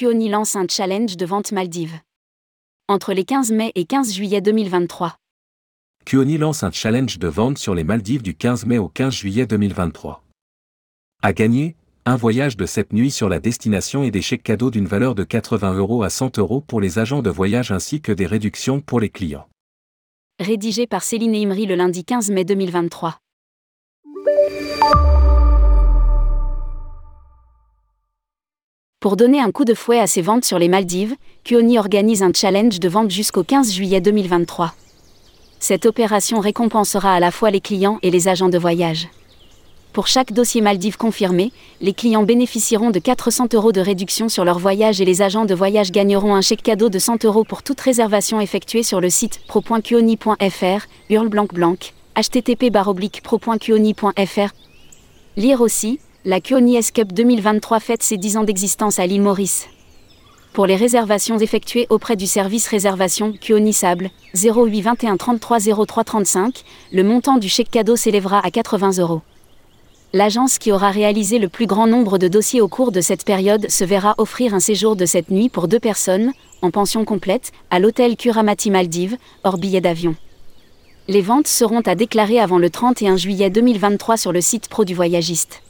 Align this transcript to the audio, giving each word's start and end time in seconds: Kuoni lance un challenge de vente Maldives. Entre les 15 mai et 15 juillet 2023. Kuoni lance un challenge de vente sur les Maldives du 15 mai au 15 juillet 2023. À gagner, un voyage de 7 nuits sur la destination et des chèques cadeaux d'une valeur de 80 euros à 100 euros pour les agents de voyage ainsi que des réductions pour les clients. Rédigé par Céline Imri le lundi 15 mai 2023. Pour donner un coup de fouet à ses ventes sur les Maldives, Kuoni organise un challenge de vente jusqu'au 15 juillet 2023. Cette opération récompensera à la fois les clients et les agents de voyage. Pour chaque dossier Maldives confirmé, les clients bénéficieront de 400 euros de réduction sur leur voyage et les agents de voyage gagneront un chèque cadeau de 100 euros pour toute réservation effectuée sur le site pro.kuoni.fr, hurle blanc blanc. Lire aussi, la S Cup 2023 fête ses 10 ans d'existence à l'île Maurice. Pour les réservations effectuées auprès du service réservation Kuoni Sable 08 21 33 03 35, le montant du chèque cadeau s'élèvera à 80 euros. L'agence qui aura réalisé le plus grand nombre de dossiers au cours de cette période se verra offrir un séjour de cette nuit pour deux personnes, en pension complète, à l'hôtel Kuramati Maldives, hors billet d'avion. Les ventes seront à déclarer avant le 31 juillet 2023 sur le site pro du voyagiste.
Kuoni 0.00 0.30
lance 0.30 0.56
un 0.56 0.64
challenge 0.66 1.18
de 1.18 1.26
vente 1.26 1.52
Maldives. 1.52 2.00
Entre 2.88 3.12
les 3.12 3.26
15 3.26 3.52
mai 3.52 3.70
et 3.74 3.84
15 3.84 4.14
juillet 4.14 4.40
2023. 4.40 5.16
Kuoni 6.06 6.38
lance 6.38 6.62
un 6.62 6.70
challenge 6.70 7.18
de 7.18 7.28
vente 7.28 7.58
sur 7.58 7.74
les 7.74 7.84
Maldives 7.84 8.22
du 8.22 8.34
15 8.34 8.64
mai 8.64 8.78
au 8.78 8.88
15 8.88 9.12
juillet 9.12 9.46
2023. 9.46 10.24
À 11.22 11.34
gagner, 11.34 11.76
un 12.06 12.16
voyage 12.16 12.56
de 12.56 12.64
7 12.64 12.94
nuits 12.94 13.10
sur 13.10 13.28
la 13.28 13.40
destination 13.40 14.02
et 14.02 14.10
des 14.10 14.22
chèques 14.22 14.42
cadeaux 14.42 14.70
d'une 14.70 14.86
valeur 14.86 15.14
de 15.14 15.22
80 15.22 15.74
euros 15.74 16.02
à 16.02 16.08
100 16.08 16.38
euros 16.38 16.62
pour 16.62 16.80
les 16.80 16.98
agents 16.98 17.20
de 17.20 17.28
voyage 17.28 17.70
ainsi 17.70 18.00
que 18.00 18.12
des 18.12 18.24
réductions 18.24 18.80
pour 18.80 19.00
les 19.00 19.10
clients. 19.10 19.48
Rédigé 20.38 20.86
par 20.86 21.02
Céline 21.02 21.34
Imri 21.34 21.66
le 21.66 21.74
lundi 21.74 22.06
15 22.06 22.30
mai 22.30 22.46
2023. 22.46 23.18
Pour 29.00 29.16
donner 29.16 29.40
un 29.40 29.50
coup 29.50 29.64
de 29.64 29.72
fouet 29.72 29.98
à 29.98 30.06
ses 30.06 30.20
ventes 30.20 30.44
sur 30.44 30.58
les 30.58 30.68
Maldives, 30.68 31.16
Kuoni 31.42 31.78
organise 31.78 32.22
un 32.22 32.32
challenge 32.34 32.80
de 32.80 32.88
vente 32.90 33.10
jusqu'au 33.10 33.42
15 33.42 33.72
juillet 33.72 34.02
2023. 34.02 34.74
Cette 35.58 35.86
opération 35.86 36.38
récompensera 36.38 37.14
à 37.14 37.18
la 37.18 37.30
fois 37.30 37.50
les 37.50 37.62
clients 37.62 37.98
et 38.02 38.10
les 38.10 38.28
agents 38.28 38.50
de 38.50 38.58
voyage. 38.58 39.08
Pour 39.94 40.06
chaque 40.06 40.34
dossier 40.34 40.60
Maldives 40.60 40.98
confirmé, 40.98 41.50
les 41.80 41.94
clients 41.94 42.24
bénéficieront 42.24 42.90
de 42.90 42.98
400 42.98 43.46
euros 43.54 43.72
de 43.72 43.80
réduction 43.80 44.28
sur 44.28 44.44
leur 44.44 44.58
voyage 44.58 45.00
et 45.00 45.06
les 45.06 45.22
agents 45.22 45.46
de 45.46 45.54
voyage 45.54 45.92
gagneront 45.92 46.34
un 46.34 46.42
chèque 46.42 46.62
cadeau 46.62 46.90
de 46.90 46.98
100 46.98 47.24
euros 47.24 47.44
pour 47.44 47.62
toute 47.62 47.80
réservation 47.80 48.38
effectuée 48.38 48.82
sur 48.82 49.00
le 49.00 49.08
site 49.08 49.40
pro.kuoni.fr, 49.48 50.86
hurle 51.08 51.28
blanc 51.28 51.46
blanc. 51.50 51.76
Lire 55.38 55.60
aussi, 55.62 56.00
la 56.26 56.36
S 56.36 56.90
Cup 56.90 57.14
2023 57.14 57.80
fête 57.80 58.02
ses 58.02 58.18
10 58.18 58.36
ans 58.36 58.44
d'existence 58.44 58.98
à 58.98 59.06
l'île 59.06 59.22
Maurice. 59.22 59.68
Pour 60.52 60.66
les 60.66 60.76
réservations 60.76 61.38
effectuées 61.38 61.86
auprès 61.88 62.14
du 62.16 62.26
service 62.26 62.66
réservation 62.66 63.32
Kuoni 63.32 63.72
Sable 63.72 64.10
08 64.34 64.82
21 64.82 65.16
33 65.16 65.58
03 65.86 66.04
35, 66.04 66.62
le 66.92 67.04
montant 67.04 67.38
du 67.38 67.48
chèque 67.48 67.70
cadeau 67.70 67.96
s'élèvera 67.96 68.44
à 68.44 68.50
80 68.50 68.98
euros. 68.98 69.22
L'agence 70.12 70.58
qui 70.58 70.72
aura 70.72 70.90
réalisé 70.90 71.38
le 71.38 71.48
plus 71.48 71.66
grand 71.66 71.86
nombre 71.86 72.18
de 72.18 72.28
dossiers 72.28 72.60
au 72.60 72.68
cours 72.68 72.92
de 72.92 73.00
cette 73.00 73.24
période 73.24 73.70
se 73.70 73.84
verra 73.84 74.14
offrir 74.18 74.52
un 74.52 74.60
séjour 74.60 74.96
de 74.96 75.06
cette 75.06 75.30
nuit 75.30 75.48
pour 75.48 75.68
deux 75.68 75.80
personnes, 75.80 76.32
en 76.60 76.70
pension 76.70 77.06
complète, 77.06 77.50
à 77.70 77.78
l'hôtel 77.78 78.16
Kuramati 78.16 78.70
Maldives, 78.70 79.16
hors 79.42 79.56
billet 79.56 79.80
d'avion. 79.80 80.14
Les 81.08 81.22
ventes 81.22 81.46
seront 81.46 81.80
à 81.80 81.94
déclarer 81.94 82.40
avant 82.40 82.58
le 82.58 82.68
31 82.68 83.16
juillet 83.16 83.48
2023 83.48 84.18
sur 84.18 84.32
le 84.32 84.42
site 84.42 84.68
pro 84.68 84.84
du 84.84 84.94
voyagiste. 84.94 85.62